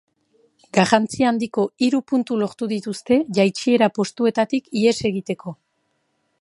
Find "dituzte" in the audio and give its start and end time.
2.73-3.21